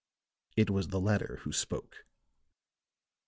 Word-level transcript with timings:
It 0.57 0.71
was 0.71 0.87
the 0.87 0.99
latter 0.99 1.37
who 1.43 1.51
spoke. 1.53 2.07